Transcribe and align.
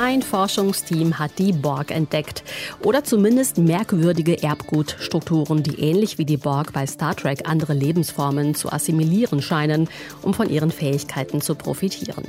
Ein 0.00 0.22
Forschungsteam 0.22 1.18
hat 1.18 1.38
die 1.38 1.52
Borg 1.52 1.90
entdeckt. 1.90 2.44
Oder 2.84 3.02
zumindest 3.02 3.58
merkwürdige 3.58 4.42
Erbgutstrukturen, 4.42 5.62
die 5.62 5.80
ähnlich 5.80 6.18
wie 6.18 6.24
die 6.24 6.36
Borg 6.36 6.72
bei 6.72 6.86
Star 6.86 7.16
Trek 7.16 7.48
andere 7.48 7.74
Lebensformen 7.74 8.54
zu 8.54 8.72
assimilieren 8.72 9.42
scheinen, 9.42 9.88
um 10.22 10.34
von 10.34 10.48
ihren 10.48 10.70
Fähigkeiten 10.70 11.40
zu 11.40 11.56
profitieren. 11.56 12.24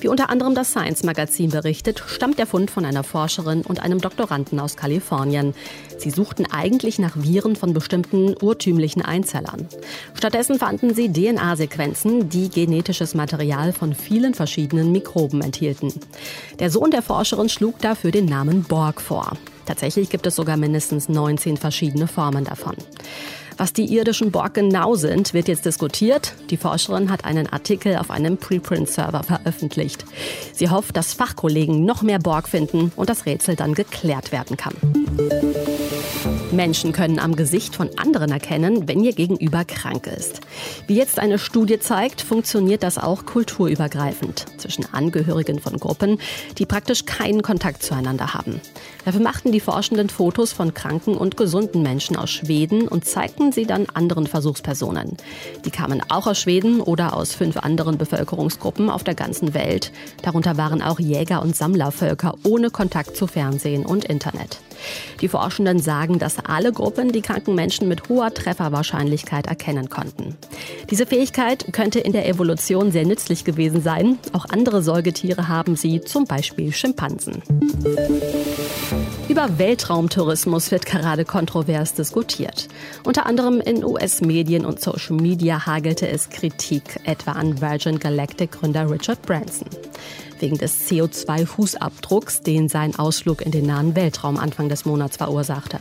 Wie 0.00 0.08
unter 0.08 0.30
anderem 0.30 0.54
das 0.54 0.70
Science 0.70 1.02
Magazin 1.02 1.50
berichtet, 1.50 2.02
stammt 2.06 2.38
der 2.38 2.46
Fund 2.46 2.70
von 2.70 2.84
einer 2.84 3.02
Forscherin 3.02 3.62
und 3.62 3.82
einem 3.82 4.00
Doktoranden 4.00 4.60
aus 4.60 4.76
Kalifornien. 4.76 5.54
Sie 5.98 6.10
suchten 6.10 6.46
eigentlich 6.50 6.98
nach 6.98 7.16
Viren 7.16 7.56
von 7.56 7.74
bestimmten 7.74 8.34
urtümlichen 8.40 9.02
Einzellern. 9.02 9.68
Stattdessen 10.14 10.58
fanden 10.58 10.94
sie 10.94 11.12
DNA-Sequenzen, 11.12 12.30
die 12.30 12.48
genetisches 12.48 13.14
Material 13.14 13.72
von 13.72 13.94
vielen 13.94 14.32
verschiedenen 14.32 14.92
Mikroben 14.92 15.42
enthielten. 15.42 15.92
Der 16.58 16.70
Sohn 16.80 16.90
der 16.90 17.02
Forscherin 17.02 17.50
schlug 17.50 17.78
dafür 17.80 18.10
den 18.10 18.24
Namen 18.24 18.62
Borg 18.62 19.02
vor. 19.02 19.36
Tatsächlich 19.66 20.08
gibt 20.08 20.26
es 20.26 20.34
sogar 20.34 20.56
mindestens 20.56 21.10
19 21.10 21.58
verschiedene 21.58 22.08
Formen 22.08 22.44
davon. 22.44 22.74
Was 23.58 23.74
die 23.74 23.84
irdischen 23.94 24.30
Borg 24.30 24.54
genau 24.54 24.94
sind, 24.94 25.34
wird 25.34 25.48
jetzt 25.48 25.66
diskutiert. 25.66 26.32
Die 26.48 26.56
Forscherin 26.56 27.10
hat 27.10 27.26
einen 27.26 27.46
Artikel 27.48 27.98
auf 27.98 28.10
einem 28.10 28.38
Preprint-Server 28.38 29.22
veröffentlicht. 29.24 30.06
Sie 30.54 30.70
hofft, 30.70 30.96
dass 30.96 31.12
Fachkollegen 31.12 31.84
noch 31.84 32.00
mehr 32.00 32.18
Borg 32.18 32.48
finden 32.48 32.92
und 32.96 33.10
das 33.10 33.26
Rätsel 33.26 33.56
dann 33.56 33.74
geklärt 33.74 34.32
werden 34.32 34.56
kann. 34.56 34.74
Menschen 36.52 36.92
können 36.92 37.18
am 37.18 37.36
Gesicht 37.36 37.76
von 37.76 37.90
anderen 37.96 38.32
erkennen, 38.32 38.88
wenn 38.88 39.04
ihr 39.04 39.12
Gegenüber 39.12 39.64
krank 39.64 40.06
ist. 40.06 40.40
Wie 40.86 40.96
jetzt 40.96 41.18
eine 41.18 41.38
Studie 41.38 41.78
zeigt, 41.78 42.20
funktioniert 42.22 42.82
das 42.82 42.98
auch 42.98 43.24
kulturübergreifend 43.24 44.46
zwischen 44.58 44.84
Angehörigen 44.92 45.60
von 45.60 45.78
Gruppen, 45.78 46.18
die 46.58 46.66
praktisch 46.66 47.06
keinen 47.06 47.42
Kontakt 47.42 47.82
zueinander 47.82 48.34
haben. 48.34 48.60
Dafür 49.04 49.20
machten 49.20 49.52
die 49.52 49.60
Forschenden 49.60 50.08
Fotos 50.08 50.52
von 50.52 50.74
kranken 50.74 51.16
und 51.16 51.36
gesunden 51.36 51.82
Menschen 51.82 52.16
aus 52.16 52.30
Schweden 52.30 52.88
und 52.88 53.04
zeigten 53.04 53.52
sie 53.52 53.66
dann 53.66 53.86
anderen 53.94 54.26
Versuchspersonen. 54.26 55.16
Die 55.64 55.70
kamen 55.70 56.02
auch 56.08 56.26
aus 56.26 56.40
Schweden 56.40 56.80
oder 56.80 57.14
aus 57.14 57.32
fünf 57.32 57.58
anderen 57.58 57.96
Bevölkerungsgruppen 57.96 58.90
auf 58.90 59.04
der 59.04 59.14
ganzen 59.14 59.54
Welt. 59.54 59.92
Darunter 60.22 60.56
waren 60.56 60.82
auch 60.82 60.98
Jäger- 60.98 61.42
und 61.42 61.54
Sammlervölker 61.54 62.34
ohne 62.44 62.70
Kontakt 62.70 63.16
zu 63.16 63.26
Fernsehen 63.26 63.86
und 63.86 64.04
Internet. 64.04 64.60
Die 65.20 65.28
Forschenden 65.28 65.78
sagen, 65.78 66.18
dass 66.18 66.38
alle 66.44 66.72
Gruppen 66.72 67.12
die 67.12 67.22
kranken 67.22 67.54
Menschen 67.54 67.88
mit 67.88 68.08
hoher 68.08 68.32
Trefferwahrscheinlichkeit 68.32 69.46
erkennen 69.46 69.88
konnten. 69.88 70.36
Diese 70.90 71.06
Fähigkeit 71.06 71.72
könnte 71.72 72.00
in 72.00 72.12
der 72.12 72.28
Evolution 72.28 72.92
sehr 72.92 73.04
nützlich 73.04 73.44
gewesen 73.44 73.82
sein. 73.82 74.18
Auch 74.32 74.46
andere 74.50 74.82
Säugetiere 74.82 75.48
haben 75.48 75.76
sie, 75.76 76.00
zum 76.00 76.24
Beispiel 76.24 76.72
Schimpansen. 76.72 77.42
Über 79.28 79.58
Weltraumtourismus 79.58 80.70
wird 80.70 80.86
gerade 80.86 81.24
kontrovers 81.24 81.94
diskutiert. 81.94 82.68
Unter 83.04 83.26
anderem 83.26 83.60
in 83.60 83.84
US-Medien 83.84 84.64
und 84.64 84.80
Social 84.80 85.16
Media 85.16 85.66
hagelte 85.66 86.08
es 86.08 86.30
Kritik, 86.30 87.00
etwa 87.04 87.32
an 87.32 87.60
Virgin 87.60 87.98
Galactic 87.98 88.52
Gründer 88.52 88.90
Richard 88.90 89.22
Branson 89.22 89.68
wegen 90.40 90.58
des 90.58 90.88
CO2-Fußabdrucks, 90.88 92.42
den 92.42 92.68
sein 92.68 92.98
Ausflug 92.98 93.42
in 93.42 93.50
den 93.50 93.66
nahen 93.66 93.94
Weltraum 93.94 94.36
Anfang 94.36 94.68
des 94.68 94.84
Monats 94.84 95.16
verursachte. 95.16 95.78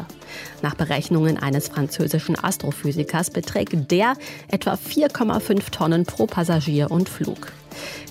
Nach 0.61 0.75
Berechnungen 0.75 1.37
eines 1.37 1.67
französischen 1.67 2.37
Astrophysikers 2.37 3.29
beträgt 3.31 3.91
der 3.91 4.13
etwa 4.47 4.73
4,5 4.73 5.71
Tonnen 5.71 6.05
pro 6.05 6.25
Passagier 6.25 6.91
und 6.91 7.09
Flug. 7.09 7.51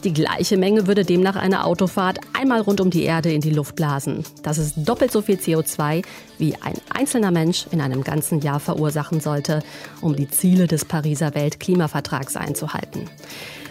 Die 0.04 0.12
gleiche 0.12 0.56
Menge 0.56 0.86
würde 0.86 1.04
demnach 1.04 1.36
eine 1.36 1.64
Autofahrt 1.64 2.20
einmal 2.38 2.60
rund 2.60 2.80
um 2.80 2.90
die 2.90 3.02
Erde 3.02 3.32
in 3.32 3.40
die 3.40 3.50
Luft 3.50 3.76
blasen. 3.76 4.24
Das 4.42 4.58
ist 4.58 4.74
doppelt 4.76 5.12
so 5.12 5.22
viel 5.22 5.36
CO2, 5.36 6.04
wie 6.38 6.54
ein 6.54 6.74
einzelner 6.90 7.30
Mensch 7.30 7.66
in 7.70 7.80
einem 7.80 8.04
ganzen 8.04 8.40
Jahr 8.40 8.60
verursachen 8.60 9.20
sollte, 9.20 9.62
um 10.00 10.14
die 10.14 10.28
Ziele 10.28 10.66
des 10.66 10.84
Pariser 10.84 11.34
Weltklimavertrags 11.34 12.36
einzuhalten. 12.36 13.10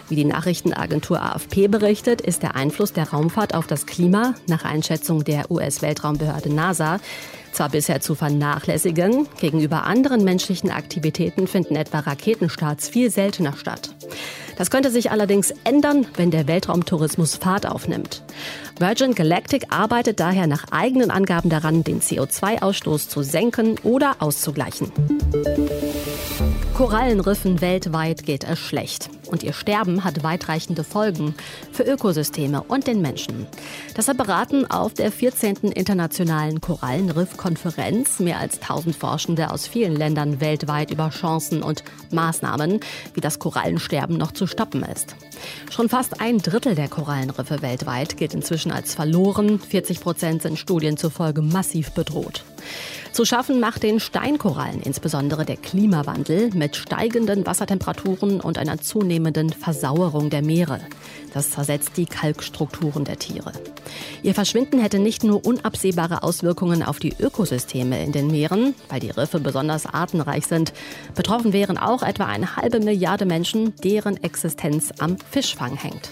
Wie 0.08 0.16
die 0.16 0.24
Nachrichtenagentur 0.24 1.20
AFP 1.20 1.68
berichtet, 1.68 2.20
ist 2.20 2.42
der 2.42 2.56
Einfluss 2.56 2.92
der 2.92 3.10
Raumfahrt 3.10 3.54
auf 3.54 3.66
das 3.66 3.86
Klima 3.86 4.34
nach 4.46 4.64
Einschätzung 4.64 5.24
der 5.24 5.50
US-Weltraumbehörde 5.50 6.52
NASA 6.52 6.98
zwar 7.52 7.70
bisher 7.70 8.00
zu 8.00 8.14
vernachlässigen, 8.14 9.26
gegenüber 9.40 9.84
anderen 9.84 10.22
menschlichen 10.22 10.70
Aktivitäten 10.70 11.46
finden 11.48 11.76
etwa 11.76 12.00
Raketenstarts 12.00 12.88
viel 12.88 13.10
seltener 13.10 13.54
statt. 13.56 13.90
Das 14.56 14.70
könnte 14.70 14.90
sich 14.90 15.10
allerdings 15.10 15.52
ändern, 15.64 16.06
wenn 16.16 16.30
der 16.30 16.46
Weltraumtourismus 16.46 17.36
Fahrt 17.36 17.66
aufnimmt. 17.66 18.22
Virgin 18.78 19.14
Galactic 19.14 19.66
arbeitet 19.70 20.20
daher 20.20 20.46
nach 20.46 20.66
eigenen 20.70 21.10
Angaben 21.10 21.50
daran, 21.50 21.84
den 21.84 22.00
CO2-Ausstoß 22.00 23.08
zu 23.08 23.22
senken 23.22 23.76
oder 23.82 24.16
auszugleichen. 24.20 24.92
Korallenriffen 26.74 27.60
weltweit 27.60 28.24
geht 28.24 28.44
es 28.44 28.58
schlecht. 28.58 29.10
Und 29.28 29.42
ihr 29.42 29.52
Sterben 29.52 30.04
hat 30.04 30.22
weitreichende 30.22 30.84
Folgen 30.84 31.34
für 31.72 31.82
Ökosysteme 31.84 32.62
und 32.62 32.86
den 32.86 33.00
Menschen. 33.00 33.46
Deshalb 33.96 34.18
beraten 34.18 34.64
auf 34.70 34.94
der 34.94 35.12
14. 35.12 35.56
Internationalen 35.72 36.60
Korallenriff-Konferenz 36.60 38.20
mehr 38.20 38.38
als 38.38 38.60
1000 38.60 38.96
Forschende 38.96 39.50
aus 39.50 39.66
vielen 39.66 39.94
Ländern 39.94 40.40
weltweit 40.40 40.90
über 40.90 41.10
Chancen 41.10 41.62
und 41.62 41.84
Maßnahmen, 42.10 42.80
wie 43.14 43.20
das 43.20 43.38
Korallensterben 43.38 44.16
noch 44.16 44.32
zu 44.32 44.46
stoppen 44.46 44.82
ist. 44.82 45.14
Schon 45.70 45.88
fast 45.88 46.20
ein 46.20 46.38
Drittel 46.38 46.74
der 46.74 46.88
Korallenriffe 46.88 47.62
weltweit 47.62 48.16
gilt 48.16 48.34
inzwischen 48.34 48.72
als 48.72 48.94
verloren. 48.94 49.60
40 49.60 50.00
Prozent 50.00 50.42
sind 50.42 50.58
Studien 50.58 50.96
zufolge 50.96 51.42
massiv 51.42 51.92
bedroht. 51.92 52.44
Zu 53.12 53.24
schaffen 53.24 53.60
macht 53.60 53.82
den 53.82 54.00
Steinkorallen 54.00 54.80
insbesondere 54.82 55.44
der 55.44 55.56
Klimawandel 55.56 56.50
mit 56.54 56.76
steigenden 56.76 57.46
Wassertemperaturen 57.46 58.40
und 58.40 58.58
einer 58.58 58.78
zunehmenden 58.80 59.50
Versauerung 59.50 60.30
der 60.30 60.42
Meere. 60.42 60.80
Das 61.34 61.50
zersetzt 61.50 61.96
die 61.96 62.06
Kalkstrukturen 62.06 63.04
der 63.04 63.18
Tiere. 63.18 63.52
Ihr 64.22 64.34
Verschwinden 64.34 64.78
hätte 64.80 64.98
nicht 64.98 65.24
nur 65.24 65.44
unabsehbare 65.44 66.22
Auswirkungen 66.22 66.82
auf 66.82 66.98
die 66.98 67.14
Ökosysteme 67.18 68.02
in 68.02 68.12
den 68.12 68.28
Meeren, 68.28 68.74
weil 68.88 69.00
die 69.00 69.10
Riffe 69.10 69.40
besonders 69.40 69.86
artenreich 69.86 70.46
sind. 70.46 70.72
Betroffen 71.14 71.52
wären 71.52 71.78
auch 71.78 72.02
etwa 72.02 72.26
eine 72.26 72.56
halbe 72.56 72.80
Milliarde 72.80 73.26
Menschen, 73.26 73.74
deren 73.76 74.22
Existenz 74.22 74.92
am 74.98 75.16
Fischfang 75.30 75.76
hängt. 75.76 76.10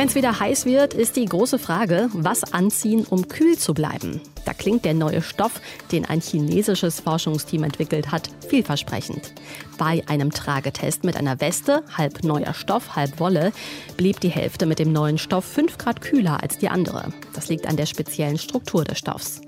Wenn 0.00 0.08
es 0.08 0.14
wieder 0.14 0.40
heiß 0.40 0.64
wird, 0.64 0.94
ist 0.94 1.16
die 1.16 1.26
große 1.26 1.58
Frage, 1.58 2.08
was 2.14 2.54
anziehen, 2.54 3.04
um 3.04 3.28
kühl 3.28 3.58
zu 3.58 3.74
bleiben. 3.74 4.22
Da 4.46 4.54
klingt 4.54 4.86
der 4.86 4.94
neue 4.94 5.20
Stoff, 5.20 5.60
den 5.92 6.06
ein 6.06 6.22
chinesisches 6.22 7.00
Forschungsteam 7.00 7.64
entwickelt 7.64 8.10
hat, 8.10 8.30
vielversprechend. 8.48 9.34
Bei 9.76 10.02
einem 10.06 10.30
Tragetest 10.30 11.04
mit 11.04 11.18
einer 11.18 11.38
Weste, 11.42 11.82
halb 11.98 12.24
neuer 12.24 12.54
Stoff, 12.54 12.96
halb 12.96 13.20
Wolle, 13.20 13.52
blieb 13.98 14.20
die 14.20 14.30
Hälfte 14.30 14.64
mit 14.64 14.78
dem 14.78 14.90
neuen 14.90 15.18
Stoff 15.18 15.44
5 15.44 15.76
Grad 15.76 16.00
kühler 16.00 16.42
als 16.42 16.56
die 16.56 16.70
andere. 16.70 17.12
Das 17.34 17.50
liegt 17.50 17.66
an 17.66 17.76
der 17.76 17.84
speziellen 17.84 18.38
Struktur 18.38 18.84
des 18.84 18.96
Stoffs. 18.96 19.42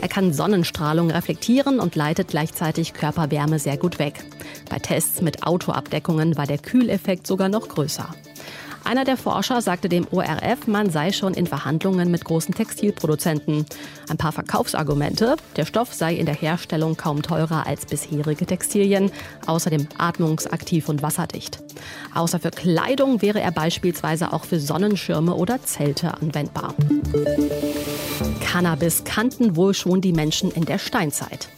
Er 0.00 0.06
kann 0.06 0.32
Sonnenstrahlung 0.32 1.10
reflektieren 1.10 1.80
und 1.80 1.96
leitet 1.96 2.28
gleichzeitig 2.28 2.92
Körperwärme 2.92 3.58
sehr 3.58 3.76
gut 3.76 3.98
weg. 3.98 4.24
Bei 4.70 4.78
Tests 4.78 5.20
mit 5.20 5.42
Autoabdeckungen 5.44 6.36
war 6.36 6.46
der 6.46 6.58
Kühleffekt 6.58 7.26
sogar 7.26 7.48
noch 7.48 7.66
größer. 7.66 8.14
Einer 8.86 9.04
der 9.04 9.16
Forscher 9.16 9.60
sagte 9.62 9.88
dem 9.88 10.06
ORF, 10.12 10.68
man 10.68 10.90
sei 10.90 11.10
schon 11.10 11.34
in 11.34 11.48
Verhandlungen 11.48 12.08
mit 12.08 12.24
großen 12.24 12.54
Textilproduzenten. 12.54 13.66
Ein 14.08 14.16
paar 14.16 14.30
Verkaufsargumente. 14.30 15.34
Der 15.56 15.64
Stoff 15.64 15.92
sei 15.92 16.14
in 16.14 16.24
der 16.24 16.36
Herstellung 16.36 16.96
kaum 16.96 17.20
teurer 17.20 17.66
als 17.66 17.84
bisherige 17.84 18.46
Textilien, 18.46 19.10
außerdem 19.46 19.88
atmungsaktiv 19.98 20.88
und 20.88 21.02
wasserdicht. 21.02 21.58
Außer 22.14 22.38
für 22.38 22.52
Kleidung 22.52 23.22
wäre 23.22 23.40
er 23.40 23.50
beispielsweise 23.50 24.32
auch 24.32 24.44
für 24.44 24.60
Sonnenschirme 24.60 25.34
oder 25.34 25.60
Zelte 25.64 26.14
anwendbar. 26.14 26.72
Cannabis 28.56 29.04
kannten 29.04 29.54
wohl 29.54 29.74
schon 29.74 30.00
die 30.00 30.14
Menschen 30.14 30.50
in 30.50 30.64
der 30.64 30.78
Steinzeit. 30.78 31.50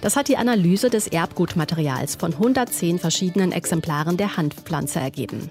Das 0.00 0.16
hat 0.16 0.28
die 0.28 0.38
Analyse 0.38 0.88
des 0.88 1.06
Erbgutmaterials 1.06 2.16
von 2.16 2.32
110 2.32 2.98
verschiedenen 2.98 3.52
Exemplaren 3.52 4.16
der 4.16 4.38
Hanfpflanze 4.38 4.98
ergeben. 4.98 5.50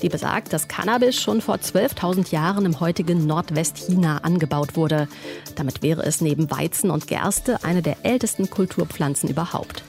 Die 0.00 0.08
besagt, 0.08 0.52
dass 0.52 0.68
Cannabis 0.68 1.20
schon 1.20 1.40
vor 1.40 1.56
12.000 1.56 2.30
Jahren 2.30 2.66
im 2.66 2.78
heutigen 2.78 3.26
Nordwestchina 3.26 4.18
angebaut 4.18 4.76
wurde. 4.76 5.08
Damit 5.56 5.82
wäre 5.82 6.04
es 6.04 6.20
neben 6.20 6.48
Weizen 6.52 6.92
und 6.92 7.08
Gerste 7.08 7.64
eine 7.64 7.82
der 7.82 7.96
ältesten 8.04 8.48
Kulturpflanzen 8.48 9.28
überhaupt. 9.28 9.82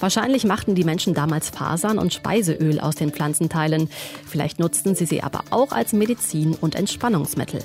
Wahrscheinlich 0.00 0.44
machten 0.44 0.74
die 0.74 0.84
Menschen 0.84 1.14
damals 1.14 1.50
Fasern 1.50 1.98
und 1.98 2.12
Speiseöl 2.12 2.80
aus 2.80 2.94
den 2.94 3.12
Pflanzenteilen. 3.12 3.88
Vielleicht 4.26 4.58
nutzten 4.58 4.94
sie 4.94 5.06
sie 5.06 5.22
aber 5.22 5.44
auch 5.50 5.72
als 5.72 5.92
Medizin 5.92 6.54
und 6.60 6.74
Entspannungsmittel. 6.74 7.60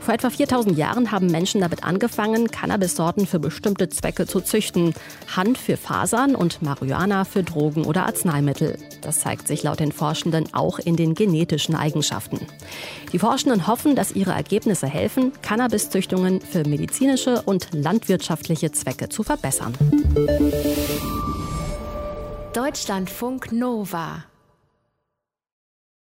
Vor 0.00 0.14
etwa 0.14 0.30
4000 0.30 0.78
Jahren 0.78 1.10
haben 1.10 1.26
Menschen 1.26 1.60
damit 1.60 1.84
angefangen, 1.84 2.50
Cannabissorten 2.50 3.26
für 3.26 3.38
bestimmte 3.38 3.88
Zwecke 3.88 4.26
zu 4.26 4.40
züchten. 4.40 4.94
Hand 5.34 5.58
für 5.58 5.76
Fasern 5.76 6.34
und 6.34 6.62
Marihuana 6.62 7.24
für 7.24 7.42
Drogen 7.42 7.84
oder 7.84 8.06
Arzneimittel. 8.06 8.78
Das 9.02 9.20
zeigt 9.20 9.48
sich 9.48 9.62
laut 9.62 9.80
den 9.80 9.92
Forschenden 9.92 10.52
auch 10.54 10.78
in 10.78 10.96
den 10.96 11.14
genetischen 11.14 11.74
Eigenschaften. 11.74 12.40
Die 13.12 13.18
Forschenden 13.18 13.66
hoffen, 13.66 13.94
dass 13.94 14.12
ihre 14.12 14.32
Ergebnisse 14.32 14.86
helfen, 14.86 15.32
Cannabiszüchtungen 15.42 16.40
für 16.40 16.66
medizinische 16.68 17.42
und 17.42 17.68
landwirtschaftliche 17.72 18.72
Zwecke 18.72 19.08
zu 19.08 19.22
verbessern. 19.22 19.74
Deutschlandfunk 22.56 23.52
Nova 23.52 24.24